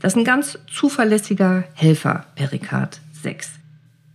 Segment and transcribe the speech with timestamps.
[0.00, 3.50] Das ist ein ganz zuverlässiger Helfer, Pericard 6.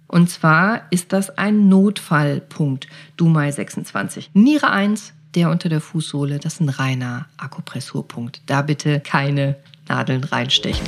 [0.08, 4.32] Und zwar ist das ein Notfallpunkt, Dumai 26.
[4.34, 8.42] Niere 1, der unter der Fußsohle, das ist ein reiner Akupressurpunkt.
[8.48, 10.88] Da bitte keine Nadeln reinstechen.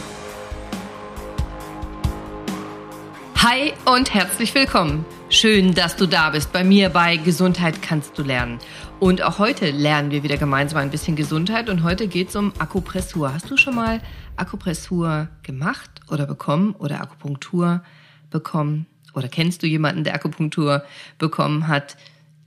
[3.35, 5.05] Hi und herzlich willkommen.
[5.29, 8.57] Schön, dass du da bist bei mir bei Gesundheit kannst du lernen.
[8.99, 12.51] Und auch heute lernen wir wieder gemeinsam ein bisschen Gesundheit und heute geht es um
[12.57, 13.31] Akupressur.
[13.31, 14.01] Hast du schon mal
[14.37, 17.83] Akupressur gemacht oder bekommen oder Akupunktur
[18.29, 18.85] bekommen?
[19.13, 20.83] Oder kennst du jemanden, der Akupunktur
[21.17, 21.97] bekommen hat?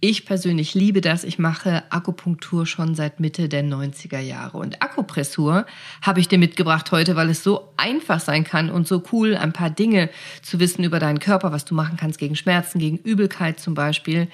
[0.03, 1.25] Ich persönlich liebe das.
[1.25, 4.57] Ich mache Akupunktur schon seit Mitte der 90er Jahre.
[4.57, 5.67] Und Akupressur
[6.01, 9.53] habe ich dir mitgebracht heute, weil es so einfach sein kann und so cool, ein
[9.53, 10.09] paar Dinge
[10.41, 14.29] zu wissen über deinen Körper, was du machen kannst gegen Schmerzen, gegen Übelkeit zum Beispiel,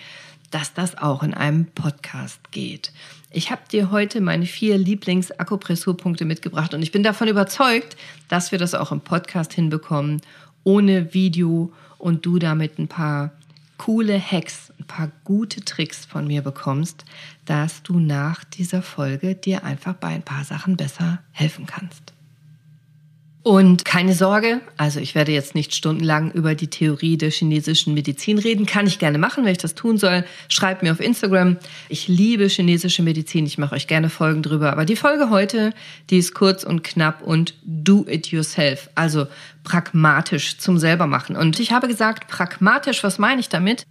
[0.57, 2.91] dass das auch in einem Podcast geht.
[3.31, 7.95] Ich habe dir heute meine vier Lieblings-Akupressurpunkte mitgebracht und ich bin davon überzeugt,
[8.31, 10.23] dass wir das auch im Podcast hinbekommen,
[10.65, 13.33] ohne Video und du damit ein paar
[13.77, 17.05] coole Hacks, ein paar gute Tricks von mir bekommst,
[17.45, 22.16] dass du nach dieser Folge dir einfach bei ein paar Sachen besser helfen kannst.
[23.47, 28.39] Und keine Sorge, also ich werde jetzt nicht stundenlang über die Theorie der chinesischen Medizin
[28.39, 28.67] reden.
[28.67, 30.25] Kann ich gerne machen, wenn ich das tun soll.
[30.49, 31.57] Schreibt mir auf Instagram.
[31.89, 33.47] Ich liebe chinesische Medizin.
[33.47, 34.73] Ich mache euch gerne Folgen drüber.
[34.73, 35.73] Aber die Folge heute,
[36.11, 38.91] die ist kurz und knapp und do it yourself.
[38.97, 39.29] Also
[39.63, 41.37] pragmatisch zum selber machen.
[41.37, 43.85] Und ich habe gesagt, pragmatisch, was meine ich damit?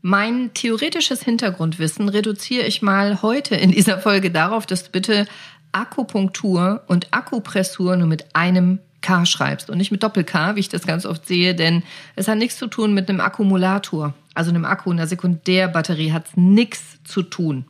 [0.00, 5.26] Mein theoretisches Hintergrundwissen reduziere ich mal heute in dieser Folge darauf, dass du bitte
[5.72, 10.86] Akupunktur und Akupressur nur mit einem K schreibst und nicht mit Doppel-K, wie ich das
[10.86, 11.82] ganz oft sehe, denn
[12.16, 16.36] es hat nichts zu tun mit einem Akkumulator, also einem Akku, einer Sekundärbatterie hat es
[16.36, 17.66] nichts zu tun,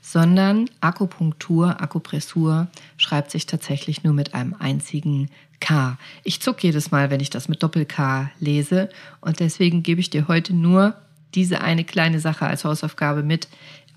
[0.00, 5.98] sondern Akupunktur, Akupressur schreibt sich tatsächlich nur mit einem einzigen K.
[6.24, 8.88] Ich zuck jedes Mal, wenn ich das mit Doppel-K lese
[9.20, 10.94] und deswegen gebe ich dir heute nur
[11.34, 13.48] diese eine kleine Sache als Hausaufgabe mit,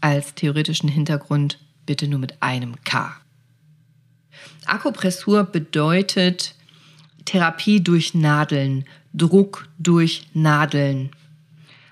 [0.01, 3.15] als theoretischen Hintergrund, bitte nur mit einem K.
[4.65, 6.55] Akupressur bedeutet
[7.25, 11.11] Therapie durch Nadeln, Druck durch Nadeln.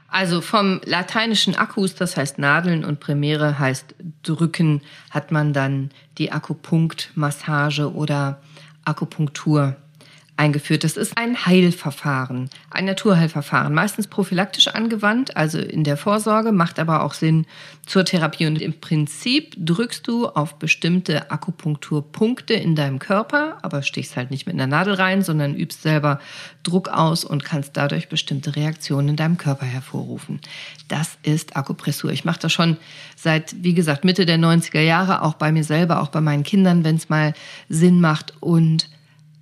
[0.07, 6.33] Also vom lateinischen Akkus, das heißt Nadeln und Primäre heißt drücken, hat man dann die
[6.33, 8.41] Akupunktmassage oder
[8.83, 9.77] Akupunktur
[10.41, 10.84] eingeführt.
[10.84, 17.03] Das ist ein Heilverfahren, ein Naturheilverfahren, meistens prophylaktisch angewandt, also in der Vorsorge, macht aber
[17.03, 17.46] auch Sinn
[17.85, 18.47] zur Therapie.
[18.47, 24.47] Und im Prinzip drückst du auf bestimmte Akupunkturpunkte in deinem Körper, aber stichst halt nicht
[24.47, 26.19] mit einer Nadel rein, sondern übst selber
[26.63, 30.41] Druck aus und kannst dadurch bestimmte Reaktionen in deinem Körper hervorrufen.
[30.88, 32.12] Das ist Akupressur.
[32.12, 32.78] Ich mache das schon
[33.16, 36.84] seit, wie gesagt, Mitte der 90er Jahre, auch bei mir selber, auch bei meinen Kindern,
[36.84, 37.35] wenn es mal
[37.69, 38.90] Sinn macht und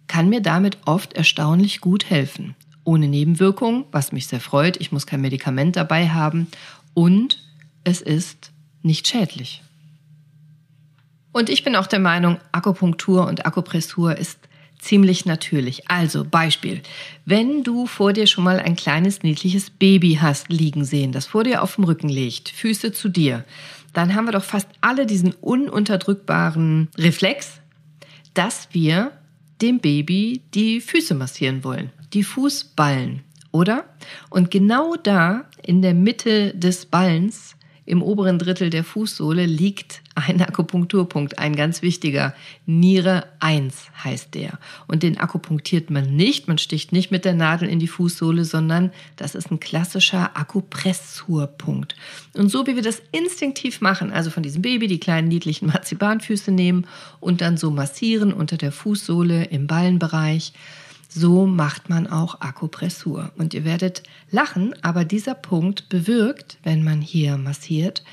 [0.10, 2.56] kann mir damit oft erstaunlich gut helfen.
[2.84, 4.76] Ohne Nebenwirkungen, was mich sehr freut.
[4.82, 6.48] Ich muss kein Medikament dabei haben
[6.94, 7.42] und
[7.86, 9.62] es ist nicht schädlich.
[11.32, 14.40] Und ich bin auch der Meinung, Akupunktur und Akupressur ist
[14.80, 15.90] ziemlich natürlich.
[15.90, 16.82] Also Beispiel,
[17.26, 21.44] wenn du vor dir schon mal ein kleines niedliches Baby hast liegen sehen, das vor
[21.44, 23.46] dir auf dem Rücken liegt, Füße zu dir,
[23.94, 27.60] dann haben wir doch fast alle diesen ununterdrückbaren Reflex,
[28.34, 29.12] dass wir
[29.62, 33.22] dem Baby die Füße massieren wollen, die Fußballen,
[33.52, 33.86] oder?
[34.30, 37.56] Und genau da in der Mitte des Ballens
[37.86, 42.34] im oberen Drittel der Fußsohle liegt ein Akupunkturpunkt, ein ganz wichtiger.
[42.66, 44.60] Niere 1 heißt der.
[44.88, 48.92] Und den akupunktiert man nicht, man sticht nicht mit der Nadel in die Fußsohle, sondern
[49.16, 51.96] das ist ein klassischer Akupressurpunkt.
[52.34, 56.52] Und so wie wir das instinktiv machen, also von diesem Baby die kleinen niedlichen Marzipanfüße
[56.52, 56.88] nehmen
[57.20, 60.54] und dann so massieren unter der Fußsohle im Ballenbereich,
[61.10, 63.32] so macht man auch Akupressur.
[63.36, 68.04] Und ihr werdet lachen, aber dieser Punkt bewirkt, wenn man hier massiert,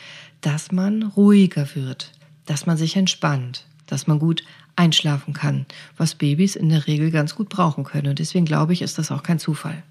[0.47, 2.12] dass man ruhiger wird,
[2.45, 4.45] dass man sich entspannt, dass man gut
[4.77, 8.06] einschlafen kann, was Babys in der Regel ganz gut brauchen können.
[8.06, 9.82] Und deswegen glaube ich, ist das auch kein Zufall.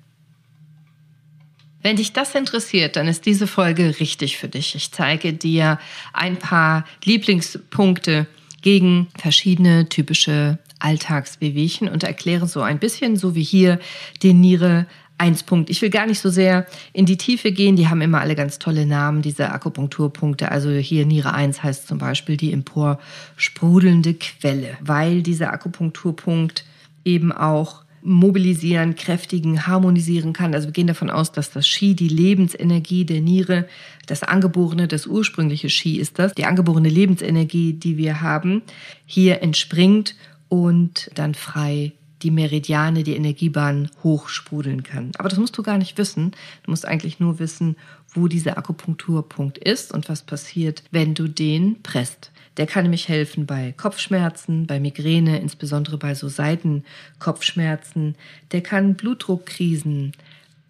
[1.81, 4.75] Wenn dich das interessiert, dann ist diese Folge richtig für dich.
[4.75, 5.77] Ich zeige dir
[6.13, 8.25] ein paar Lieblingspunkte
[8.61, 13.77] gegen verschiedene typische Alltagswehwehchen und erkläre so ein bisschen, so wie hier,
[14.23, 14.85] den Niere
[15.17, 15.69] 1 Punkt.
[15.69, 17.75] Ich will gar nicht so sehr in die Tiefe gehen.
[17.75, 20.51] Die haben immer alle ganz tolle Namen, diese Akupunkturpunkte.
[20.51, 26.65] Also hier Niere 1 heißt zum Beispiel die emporsprudelnde Quelle, weil dieser Akupunkturpunkt
[27.05, 30.53] eben auch mobilisieren, kräftigen, harmonisieren kann.
[30.53, 33.67] Also wir gehen davon aus, dass das Qi, die Lebensenergie der Niere,
[34.05, 38.61] das angeborene, das ursprüngliche Qi ist das, die angeborene Lebensenergie, die wir haben,
[39.07, 40.15] hier entspringt
[40.49, 41.93] und dann frei
[42.25, 45.11] die Meridiane, die Energiebahnen hochsprudeln kann.
[45.19, 46.31] Aber das musst du gar nicht wissen.
[46.63, 47.75] Du musst eigentlich nur wissen,
[48.13, 52.31] wo dieser Akupunkturpunkt ist und was passiert, wenn du den presst.
[52.57, 58.15] Der kann nämlich helfen bei Kopfschmerzen, bei Migräne, insbesondere bei so Seitenkopfschmerzen.
[58.51, 60.13] Der kann Blutdruckkrisen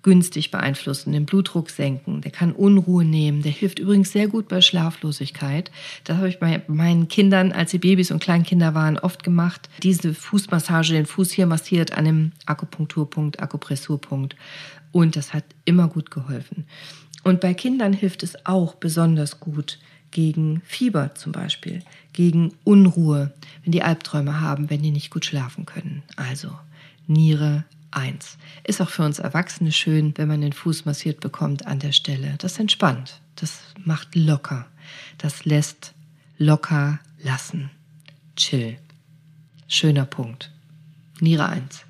[0.05, 4.61] günstig beeinflussen, den Blutdruck senken, der kann Unruhe nehmen, der hilft übrigens sehr gut bei
[4.61, 5.71] Schlaflosigkeit.
[6.03, 9.67] Das habe ich bei meinen Kindern, als sie Babys und Kleinkinder waren, oft gemacht.
[9.81, 14.35] Diese Fußmassage, den Fuß hier massiert an dem Akupunkturpunkt, Akupressurpunkt
[14.91, 16.65] und das hat immer gut geholfen.
[17.23, 19.79] Und bei Kindern hilft es auch besonders gut
[20.11, 21.81] gegen Fieber zum Beispiel,
[22.13, 26.03] gegen Unruhe, wenn die Albträume haben, wenn die nicht gut schlafen können.
[26.15, 26.51] Also
[27.07, 28.37] Niere, eins.
[28.63, 32.35] Ist auch für uns Erwachsene schön, wenn man den Fuß massiert bekommt an der Stelle.
[32.37, 33.21] Das entspannt.
[33.35, 34.65] Das macht locker.
[35.17, 35.93] Das lässt
[36.37, 37.69] locker lassen.
[38.35, 38.77] Chill.
[39.67, 40.51] Schöner Punkt.
[41.19, 41.85] Niere eins.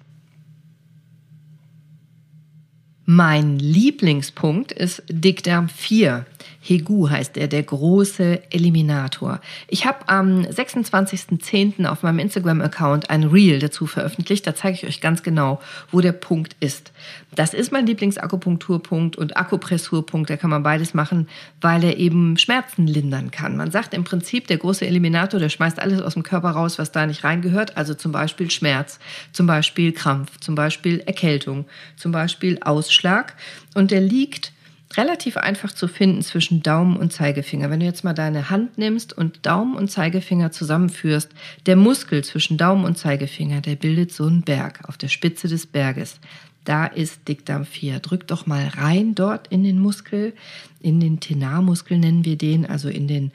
[3.05, 6.25] Mein Lieblingspunkt ist Dickdarm 4.
[6.61, 9.39] Hegu heißt er, der große Eliminator.
[9.67, 11.85] Ich habe am 26.10.
[11.85, 14.47] auf meinem Instagram-Account ein Reel dazu veröffentlicht.
[14.47, 15.61] Da zeige ich euch ganz genau,
[15.91, 16.91] wo der Punkt ist.
[17.35, 20.29] Das ist mein Lieblingsakupunkturpunkt und Akupressurpunkt.
[20.29, 21.27] Da kann man beides machen,
[21.61, 23.57] weil er eben Schmerzen lindern kann.
[23.57, 26.91] Man sagt im Prinzip, der große Eliminator, der schmeißt alles aus dem Körper raus, was
[26.91, 27.77] da nicht reingehört.
[27.77, 28.99] Also zum Beispiel Schmerz,
[29.33, 31.65] zum Beispiel Krampf, zum Beispiel Erkältung,
[31.95, 33.35] zum Beispiel Ausschlag.
[33.75, 34.53] Und der liegt
[34.97, 37.69] relativ einfach zu finden zwischen Daumen und Zeigefinger.
[37.69, 41.29] Wenn du jetzt mal deine Hand nimmst und Daumen und Zeigefinger zusammenführst,
[41.65, 45.67] der Muskel zwischen Daumen und Zeigefinger, der bildet so einen Berg auf der Spitze des
[45.67, 46.19] Berges.
[46.63, 47.99] Da ist Dickdarm 4.
[47.99, 50.33] Drück doch mal rein dort in den Muskel,
[50.81, 53.31] in den Tenarmuskel nennen wir den, also in den,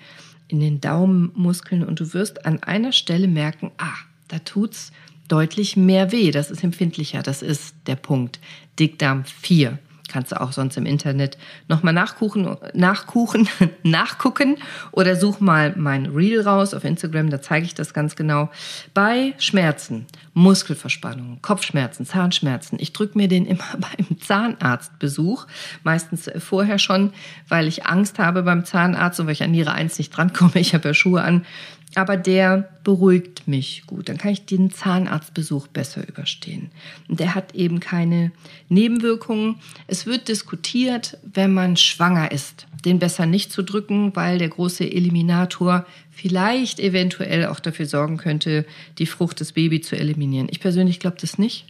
[0.49, 3.95] in den Daumenmuskeln und du wirst an einer Stelle merken, ah,
[4.29, 4.93] da tut's
[5.31, 6.31] deutlich mehr weh.
[6.31, 7.23] Das ist empfindlicher.
[7.23, 8.41] Das ist der Punkt.
[8.79, 9.79] Dickdarm 4.
[10.11, 13.49] Kannst du auch sonst im Internet nochmal nachkuchen, nachkuchen,
[13.85, 14.57] nachgucken
[14.91, 18.51] oder such mal mein Reel raus auf Instagram, da zeige ich das ganz genau.
[18.93, 25.47] Bei Schmerzen, Muskelverspannungen, Kopfschmerzen, Zahnschmerzen, ich drücke mir den immer beim Zahnarztbesuch,
[25.85, 27.13] meistens vorher schon,
[27.49, 30.57] weil ich Angst habe beim Zahnarzt und weil ich an Niere 1 nicht drankomme.
[30.57, 31.47] Ich habe ja Schuhe an,
[31.95, 34.09] aber der beruhigt mich gut.
[34.09, 36.71] Dann kann ich den Zahnarztbesuch besser überstehen.
[37.09, 38.31] Und der hat eben keine
[38.69, 39.57] Nebenwirkungen.
[39.87, 44.91] Es wird diskutiert, wenn man schwanger ist, den besser nicht zu drücken, weil der große
[44.91, 48.65] Eliminator vielleicht eventuell auch dafür sorgen könnte,
[48.99, 50.49] die Frucht des Babys zu eliminieren.
[50.51, 51.67] Ich persönlich glaube das nicht,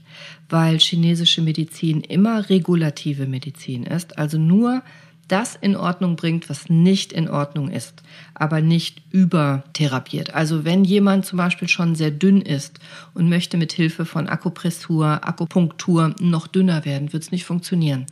[0.48, 4.82] weil chinesische Medizin immer regulative Medizin ist, also nur
[5.30, 8.02] das in Ordnung bringt, was nicht in Ordnung ist,
[8.34, 10.34] aber nicht übertherapiert.
[10.34, 12.80] Also wenn jemand zum Beispiel schon sehr dünn ist
[13.14, 18.06] und möchte mit Hilfe von Akupressur, Akupunktur noch dünner werden, wird es nicht funktionieren,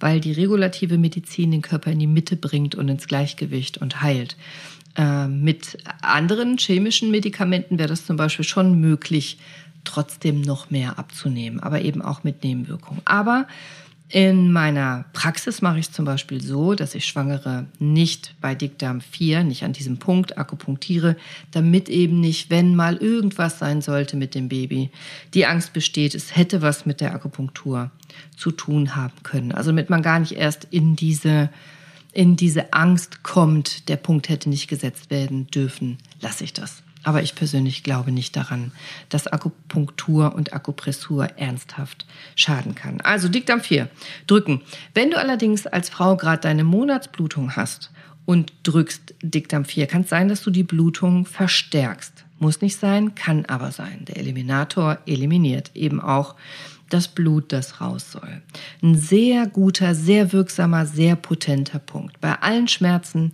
[0.00, 4.36] weil die regulative Medizin den Körper in die Mitte bringt und ins Gleichgewicht und heilt.
[4.96, 9.38] Äh, mit anderen chemischen Medikamenten wäre das zum Beispiel schon möglich,
[9.84, 13.02] trotzdem noch mehr abzunehmen, aber eben auch mit Nebenwirkungen.
[13.04, 13.46] Aber
[14.10, 19.00] in meiner Praxis mache ich es zum Beispiel so, dass ich Schwangere nicht bei Dickdarm
[19.00, 21.16] 4, nicht an diesem Punkt akupunktiere,
[21.50, 24.90] damit eben nicht, wenn mal irgendwas sein sollte mit dem Baby,
[25.32, 27.90] die Angst besteht, es hätte was mit der Akupunktur
[28.36, 29.52] zu tun haben können.
[29.52, 31.48] Also damit man gar nicht erst in diese,
[32.12, 36.83] in diese Angst kommt, der Punkt hätte nicht gesetzt werden dürfen, lasse ich das.
[37.04, 38.72] Aber ich persönlich glaube nicht daran,
[39.10, 43.00] dass Akupunktur und Akupressur ernsthaft schaden kann.
[43.02, 43.88] Also Dickdarm 4,
[44.26, 44.62] drücken.
[44.94, 47.90] Wenn du allerdings als Frau gerade deine Monatsblutung hast
[48.24, 52.24] und drückst Dickdarm 4, kann es sein, dass du die Blutung verstärkst.
[52.38, 54.06] Muss nicht sein, kann aber sein.
[54.06, 56.34] Der Eliminator eliminiert eben auch
[56.90, 58.42] das Blut, das raus soll.
[58.82, 62.20] Ein sehr guter, sehr wirksamer, sehr potenter Punkt.
[62.20, 63.32] Bei allen Schmerzen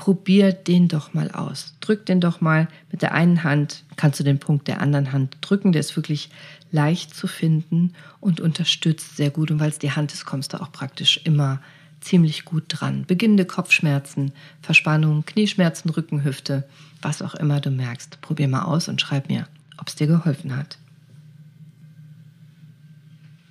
[0.00, 1.74] probier den doch mal aus.
[1.80, 5.36] Drück den doch mal mit der einen Hand, kannst du den Punkt der anderen Hand
[5.42, 5.72] drücken.
[5.72, 6.30] Der ist wirklich
[6.72, 9.50] leicht zu finden und unterstützt sehr gut.
[9.50, 11.60] Und weil es die Hand ist, kommst du auch praktisch immer
[12.00, 13.04] ziemlich gut dran.
[13.06, 16.64] Beginnende Kopfschmerzen, Verspannung, Knieschmerzen, Rückenhüfte,
[17.02, 18.22] was auch immer du merkst.
[18.22, 20.78] Probier mal aus und schreib mir, ob es dir geholfen hat.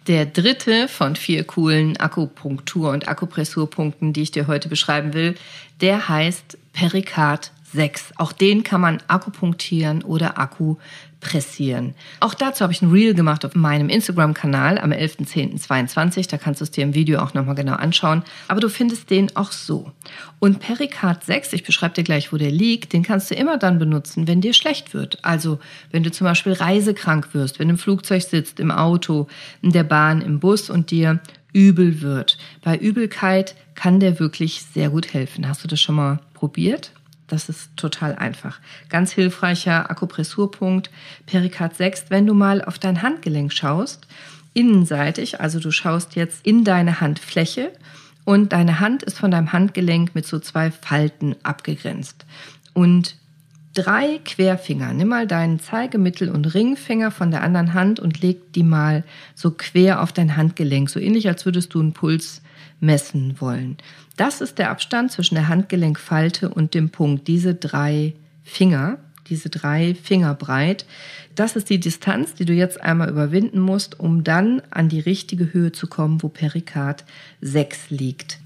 [0.09, 5.35] Der dritte von vier coolen Akupunktur- und Akupressurpunkten, die ich dir heute beschreiben will,
[5.81, 8.13] der heißt Perikard 6.
[8.17, 10.77] Auch den kann man akupunktieren oder Akku
[11.19, 11.95] pressieren.
[12.21, 16.29] Auch dazu habe ich ein Reel gemacht auf meinem Instagram-Kanal am 11.10.22.
[16.29, 18.23] Da kannst du es dir im Video auch nochmal genau anschauen.
[18.47, 19.91] Aber du findest den auch so.
[20.39, 23.79] Und Pericard 6, ich beschreibe dir gleich, wo der liegt, den kannst du immer dann
[23.79, 25.23] benutzen, wenn dir schlecht wird.
[25.23, 25.59] Also
[25.91, 29.27] wenn du zum Beispiel reisekrank wirst, wenn du im Flugzeug sitzt, im Auto,
[29.61, 31.19] in der Bahn, im Bus und dir
[31.51, 32.37] übel wird.
[32.63, 35.47] Bei Übelkeit kann der wirklich sehr gut helfen.
[35.47, 36.91] Hast du das schon mal probiert?
[37.29, 38.59] Das ist total einfach.
[38.89, 40.89] Ganz hilfreicher Akupressurpunkt,
[41.25, 42.05] Pericard 6.
[42.09, 44.07] Wenn du mal auf dein Handgelenk schaust,
[44.53, 47.71] innenseitig, also du schaust jetzt in deine Handfläche
[48.25, 52.25] und deine Hand ist von deinem Handgelenk mit so zwei Falten abgegrenzt.
[52.73, 53.15] Und
[53.73, 58.63] drei Querfinger, nimm mal deinen Zeigemittel- und Ringfinger von der anderen Hand und leg die
[58.63, 59.03] mal
[59.35, 62.41] so quer auf dein Handgelenk, so ähnlich als würdest du einen Puls
[62.79, 63.77] messen wollen.
[64.17, 67.27] Das ist der Abstand zwischen der Handgelenkfalte und dem Punkt.
[67.27, 68.97] Diese drei Finger,
[69.29, 70.85] diese drei Finger breit.
[71.35, 75.53] Das ist die Distanz, die du jetzt einmal überwinden musst, um dann an die richtige
[75.53, 77.05] Höhe zu kommen, wo Perikard
[77.41, 78.39] 6 liegt.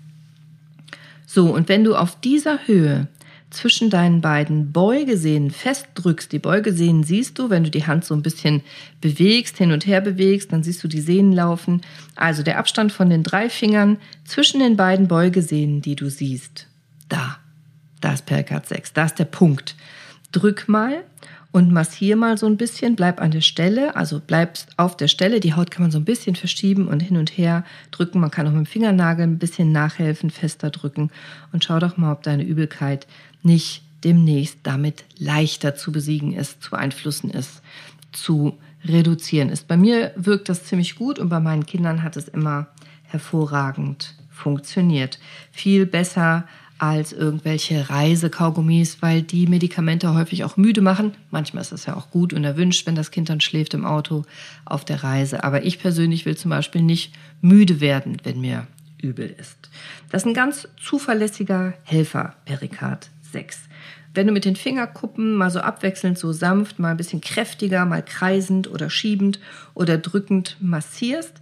[1.26, 3.08] So, und wenn du auf dieser Höhe
[3.54, 6.32] zwischen deinen beiden Beugesehnen festdrückst.
[6.32, 8.62] Die Beugesehnen siehst du, wenn du die Hand so ein bisschen
[9.02, 11.82] bewegst, hin und her bewegst, dann siehst du die Sehnen laufen.
[12.16, 16.68] Also der Abstand von den drei Fingern zwischen den beiden Beugesehnen, die du siehst.
[17.10, 17.38] Da,
[18.02, 19.76] da ist Perikard 6, da ist der Punkt.
[20.32, 21.04] Drück mal
[21.54, 25.40] und massier mal so ein bisschen, bleib an der Stelle, also bleibst auf der Stelle.
[25.40, 28.20] Die Haut kann man so ein bisschen verschieben und hin und her drücken.
[28.20, 31.12] Man kann auch mit dem Fingernagel ein bisschen nachhelfen, fester drücken
[31.52, 33.06] und schau doch mal, ob deine Übelkeit
[33.44, 37.62] nicht demnächst damit leichter zu besiegen ist, zu beeinflussen ist,
[38.12, 39.68] zu reduzieren ist.
[39.68, 42.68] Bei mir wirkt das ziemlich gut und bei meinen Kindern hat es immer
[43.04, 45.20] hervorragend funktioniert.
[45.52, 51.14] Viel besser als irgendwelche Reisekaugummis, weil die Medikamente häufig auch müde machen.
[51.32, 54.24] Manchmal ist es ja auch gut und erwünscht, wenn das Kind dann schläft im Auto
[54.66, 55.44] auf der Reise.
[55.44, 58.68] Aber ich persönlich will zum Beispiel nicht müde werden, wenn mir
[59.02, 59.70] übel ist.
[60.10, 63.62] Das ist ein ganz zuverlässiger Helfer, Perikard 6.
[64.16, 68.04] Wenn du mit den Fingerkuppen mal so abwechselnd so sanft, mal ein bisschen kräftiger, mal
[68.04, 69.40] kreisend oder schiebend
[69.74, 71.42] oder drückend massierst,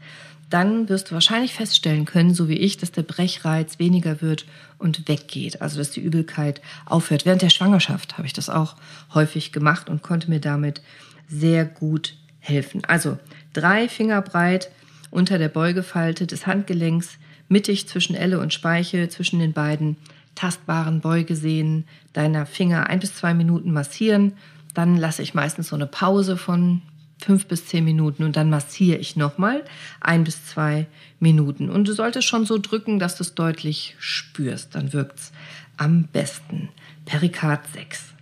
[0.53, 4.45] dann wirst du wahrscheinlich feststellen können, so wie ich, dass der Brechreiz weniger wird
[4.77, 5.61] und weggeht.
[5.61, 7.25] Also dass die Übelkeit aufhört.
[7.25, 8.75] Während der Schwangerschaft habe ich das auch
[9.13, 10.81] häufig gemacht und konnte mir damit
[11.27, 12.83] sehr gut helfen.
[12.85, 13.17] Also
[13.53, 14.69] drei Finger breit
[15.09, 17.17] unter der Beugefalte des Handgelenks,
[17.47, 19.95] mittig zwischen Elle und Speiche, zwischen den beiden
[20.35, 24.33] tastbaren Beugesehnen deiner Finger ein bis zwei Minuten massieren.
[24.73, 26.81] Dann lasse ich meistens so eine Pause von
[27.23, 29.63] fünf bis zehn Minuten und dann massiere ich nochmal
[29.99, 30.87] ein bis zwei
[31.19, 31.69] Minuten.
[31.69, 34.75] Und du solltest schon so drücken, dass du es deutlich spürst.
[34.75, 35.31] Dann wirkt es
[35.77, 36.69] am besten.
[37.05, 38.13] Perikard 6.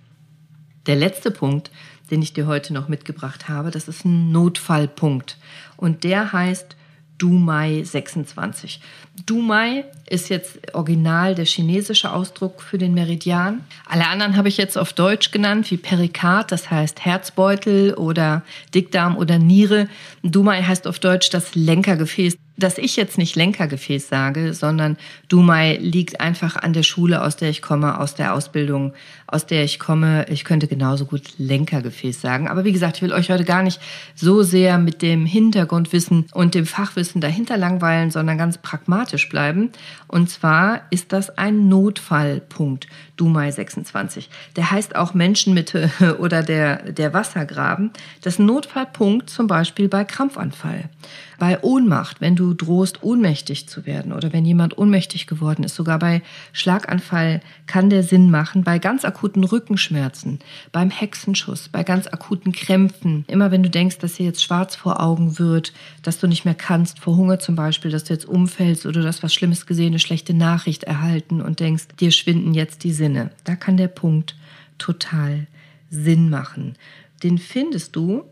[0.86, 1.72] Der letzte Punkt,
[2.12, 5.38] den ich dir heute noch mitgebracht habe, das ist ein Notfallpunkt.
[5.77, 6.75] Und der heißt
[7.20, 8.80] Dumai 26.
[9.26, 13.62] Dumai ist jetzt original der chinesische Ausdruck für den Meridian.
[13.88, 19.18] Alle anderen habe ich jetzt auf Deutsch genannt, wie Perikard, das heißt Herzbeutel oder Dickdarm
[19.18, 19.88] oder Niere.
[20.24, 24.98] Dumai heißt auf Deutsch das Lenkergefäß dass ich jetzt nicht Lenkergefäß sage, sondern
[25.28, 28.94] Dumai liegt einfach an der Schule, aus der ich komme, aus der Ausbildung,
[29.28, 30.25] aus der ich komme.
[30.30, 32.48] Ich könnte genauso gut Lenkergefäß sagen.
[32.48, 33.80] Aber wie gesagt, ich will euch heute gar nicht
[34.16, 39.72] so sehr mit dem Hintergrundwissen und dem Fachwissen dahinter langweilen, sondern ganz pragmatisch bleiben.
[40.08, 42.88] Und zwar ist das ein Notfallpunkt,
[43.20, 44.30] Dumai 26.
[44.56, 47.92] Der heißt auch Menschenmitte oder der, der Wassergraben.
[48.22, 50.90] Das ist ein Notfallpunkt zum Beispiel bei Krampfanfall.
[51.38, 55.98] Bei Ohnmacht, wenn du drohst, ohnmächtig zu werden oder wenn jemand ohnmächtig geworden ist, sogar
[55.98, 56.22] bei
[56.52, 60.40] Schlaganfall kann der Sinn machen, bei ganz akuten Rückenschmerzen,
[60.74, 65.02] beim Hexenschuss, bei ganz akuten Krämpfen, immer wenn du denkst, dass dir jetzt schwarz vor
[65.02, 65.72] Augen wird,
[66.04, 69.08] dass du nicht mehr kannst, vor Hunger zum Beispiel, dass du jetzt umfällst oder du
[69.08, 73.09] hast was Schlimmes gesehen, eine schlechte Nachricht erhalten und denkst, dir schwinden jetzt die Sinne.
[73.44, 74.36] Da kann der Punkt
[74.78, 75.48] total
[75.89, 76.75] Sinn machen.
[77.24, 78.24] Den findest du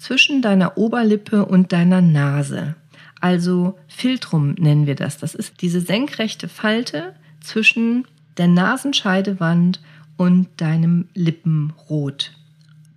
[0.00, 2.74] zwischen deiner Oberlippe und deiner Nase.
[3.20, 5.18] Also Filtrum nennen wir das.
[5.18, 8.04] Das ist diese senkrechte Falte zwischen
[8.36, 9.80] der Nasenscheidewand
[10.16, 12.32] und deinem Lippenrot.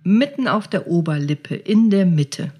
[0.02, 2.52] Mitten auf der Oberlippe, in der Mitte.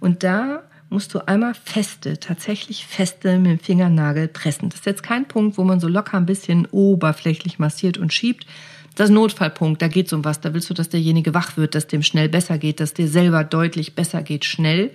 [0.00, 0.62] Und da
[0.92, 4.68] musst du einmal feste, tatsächlich feste mit dem Fingernagel pressen.
[4.68, 8.46] Das ist jetzt kein Punkt, wo man so locker ein bisschen oberflächlich massiert und schiebt,
[8.94, 10.40] das ist Notfallpunkt, da geht es um was.
[10.40, 13.42] Da willst du, dass derjenige wach wird, dass dem schnell besser geht, dass dir selber
[13.42, 14.90] deutlich besser geht, schnell.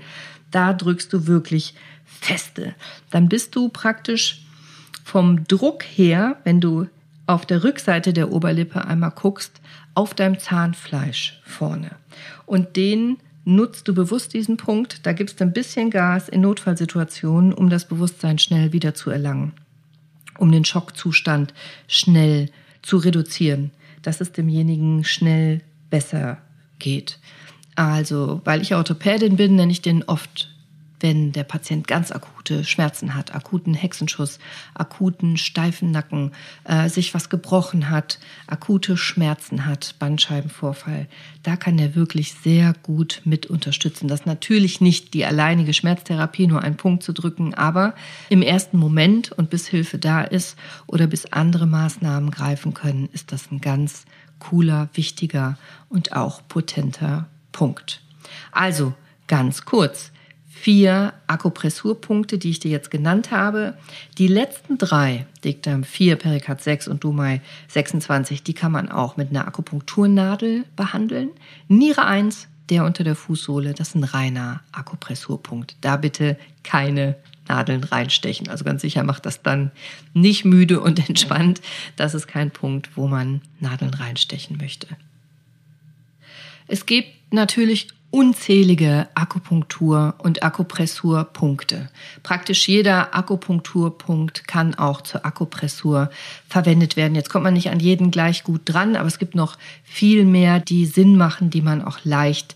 [0.52, 1.74] Da drückst du wirklich
[2.06, 2.76] feste.
[3.10, 4.46] Dann bist du praktisch
[5.04, 6.88] vom Druck her, wenn du
[7.26, 9.60] auf der Rückseite der Oberlippe einmal guckst,
[9.96, 11.92] auf deinem Zahnfleisch vorne.
[12.46, 15.06] Und den nutzt du bewusst diesen Punkt.
[15.06, 19.54] Da gibst du ein bisschen Gas in Notfallsituationen, um das Bewusstsein schnell wieder zu erlangen,
[20.38, 21.54] um den Schockzustand
[21.88, 22.50] schnell
[22.82, 26.40] zu reduzieren, dass es demjenigen schnell besser
[26.78, 27.20] geht.
[27.76, 30.50] Also, weil ich Orthopädin bin, nenne ich den oft
[31.00, 34.40] wenn der Patient ganz akute Schmerzen hat, akuten Hexenschuss,
[34.74, 36.32] akuten steifen Nacken,
[36.64, 41.08] äh, sich was gebrochen hat, akute Schmerzen hat, Bandscheibenvorfall,
[41.44, 44.08] da kann er wirklich sehr gut mit unterstützen.
[44.08, 47.94] Das ist natürlich nicht die alleinige Schmerztherapie, nur einen Punkt zu drücken, aber
[48.30, 53.32] im ersten Moment und bis Hilfe da ist oder bis andere Maßnahmen greifen können, ist
[53.32, 54.06] das ein ganz
[54.40, 55.58] cooler, wichtiger
[55.90, 58.02] und auch potenter Punkt.
[58.52, 58.94] Also,
[59.28, 60.12] ganz kurz
[60.62, 63.76] vier Akupressurpunkte, die ich dir jetzt genannt habe.
[64.18, 69.30] Die letzten drei, Diktam 4, Perikat 6 und Dumai 26, die kann man auch mit
[69.30, 71.30] einer Akupunkturnadel behandeln.
[71.68, 75.76] Niere 1, der unter der Fußsohle, das ist ein reiner Akupressurpunkt.
[75.82, 77.16] Da bitte keine
[77.48, 78.50] Nadeln reinstechen.
[78.50, 79.72] Also ganz sicher macht das dann
[80.14, 81.62] nicht müde und entspannt.
[81.96, 84.88] Das ist kein Punkt, wo man Nadeln reinstechen möchte.
[86.68, 91.90] Es gibt natürlich unzählige Akupunktur- und Akupressurpunkte.
[92.24, 96.10] Praktisch jeder Akupunkturpunkt kann auch zur Akupressur
[96.48, 97.16] verwendet werden.
[97.16, 100.60] Jetzt kommt man nicht an jeden gleich gut dran, aber es gibt noch viel mehr,
[100.60, 102.56] die Sinn machen, die man auch leicht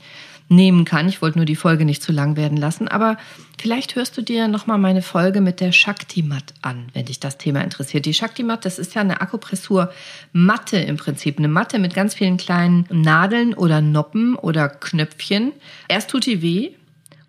[0.52, 1.08] nehmen kann.
[1.08, 3.18] Ich wollte nur die Folge nicht zu lang werden lassen, aber
[3.60, 7.62] vielleicht hörst du dir nochmal meine Folge mit der Shakti-Mat an, wenn dich das Thema
[7.62, 8.06] interessiert.
[8.06, 12.86] Die Shakti-Mat, das ist ja eine Akupressur-Matte im Prinzip, eine Matte mit ganz vielen kleinen
[12.90, 15.54] Nadeln oder Noppen oder Knöpfchen.
[15.88, 16.72] Erst tut die weh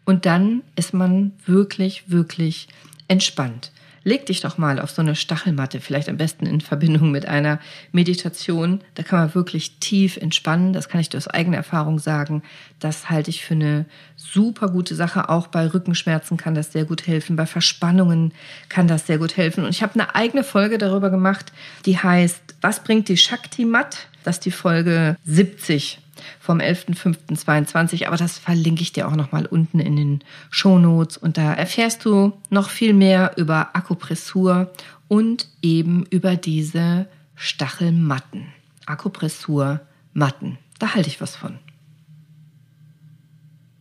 [0.05, 2.69] und dann ist man wirklich, wirklich
[3.09, 3.71] entspannt
[4.05, 7.59] leg dich doch mal auf so eine Stachelmatte, vielleicht am besten in Verbindung mit einer
[7.93, 8.81] Meditation.
[8.95, 10.73] Da kann man wirklich tief entspannen.
[10.73, 12.43] Das kann ich dir aus eigener Erfahrung sagen.
[12.81, 15.29] Das halte ich für eine super gute Sache.
[15.29, 17.37] Auch bei Rückenschmerzen kann das sehr gut helfen.
[17.37, 18.33] Bei Verspannungen
[18.69, 19.65] kann das sehr gut helfen.
[19.65, 21.53] Und ich habe eine eigene Folge darüber gemacht,
[21.87, 24.09] die heißt, was bringt die Shakti-Mat?
[24.25, 26.02] Das ist die Folge 70
[26.41, 31.53] vom 11.05.22, aber das verlinke ich dir auch nochmal unten in den Shownotes und da
[31.53, 34.71] erfährst du noch viel mehr über Akupressur
[35.09, 38.47] und eben über diese Stachelmatten.
[38.87, 40.59] Akupressurmatten.
[40.79, 41.59] Da halte ich was von.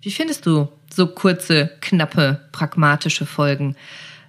[0.01, 3.75] Wie findest du so kurze, knappe, pragmatische Folgen?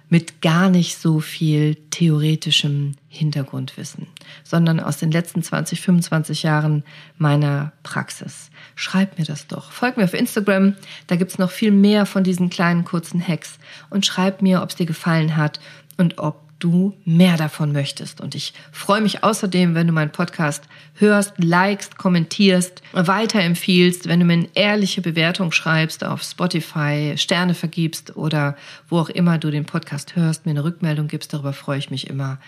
[0.09, 4.07] Mit gar nicht so viel theoretischem Hintergrundwissen,
[4.43, 6.83] sondern aus den letzten 20, 25 Jahren
[7.17, 8.49] meiner Praxis.
[8.75, 9.71] Schreib mir das doch.
[9.71, 10.75] Folg mir auf Instagram,
[11.07, 13.57] da gibt's noch viel mehr von diesen kleinen kurzen Hacks
[13.89, 15.59] und schreib mir, ob es dir gefallen hat
[15.97, 18.21] und ob du mehr davon möchtest.
[18.21, 20.63] Und ich freue mich außerdem, wenn du meinen Podcast
[20.95, 28.15] hörst, likest, kommentierst, weiterempfiehlst, wenn du mir eine ehrliche Bewertung schreibst auf Spotify, Sterne vergibst
[28.15, 28.55] oder
[28.87, 32.07] wo auch immer du den Podcast hörst, mir eine Rückmeldung gibst, darüber freue ich mich
[32.07, 32.39] immer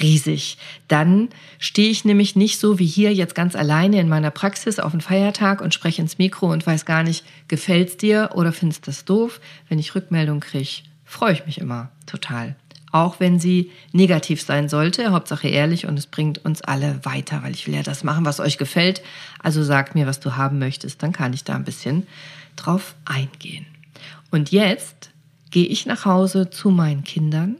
[0.00, 0.58] riesig.
[0.88, 4.92] Dann stehe ich nämlich nicht so wie hier jetzt ganz alleine in meiner Praxis auf
[4.92, 9.04] einen Feiertag und spreche ins Mikro und weiß gar nicht, gefällt's dir oder findest das
[9.04, 9.40] doof?
[9.68, 12.56] Wenn ich Rückmeldung kriege, freue ich mich immer total
[12.92, 15.10] auch wenn sie negativ sein sollte.
[15.10, 18.40] Hauptsache ehrlich und es bringt uns alle weiter, weil ich will ja das machen, was
[18.40, 19.02] euch gefällt.
[19.42, 22.06] Also sagt mir, was du haben möchtest, dann kann ich da ein bisschen
[22.56, 23.66] drauf eingehen.
[24.30, 25.10] Und jetzt
[25.50, 27.56] gehe ich nach Hause zu meinen Kindern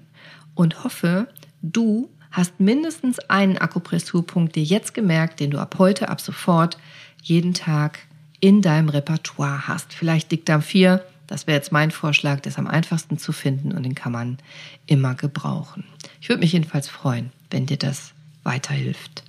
[0.55, 1.29] und hoffe,
[1.63, 6.77] du hast mindestens einen Akupressurpunkt dir jetzt gemerkt, den du ab heute, ab sofort
[7.23, 8.01] jeden Tag
[8.41, 9.95] in deinem Repertoire hast.
[9.95, 13.95] Vielleicht Dickdarm 4, das wäre jetzt mein Vorschlag, ist am einfachsten zu finden und den
[13.95, 14.39] kann man
[14.87, 15.85] immer gebrauchen.
[16.21, 18.13] Ich würde mich jedenfalls freuen, wenn dir das
[18.45, 19.25] weiterhilft.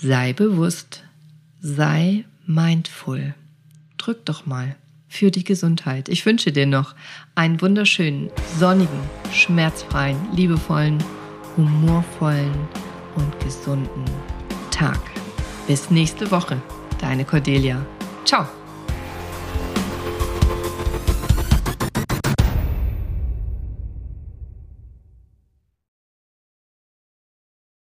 [0.00, 1.04] Sei bewusst,
[1.60, 3.34] sei mindful.
[3.98, 4.74] Drück doch mal
[5.08, 6.08] für die Gesundheit.
[6.08, 6.94] Ich wünsche dir noch
[7.34, 8.98] einen wunderschönen, sonnigen,
[9.32, 10.98] schmerzfreien, liebevollen,
[11.56, 12.54] humorvollen
[13.14, 14.04] und gesunden
[14.70, 15.00] Tag.
[15.66, 16.60] Bis nächste Woche,
[16.98, 17.84] deine Cordelia.
[18.24, 18.61] Ciao.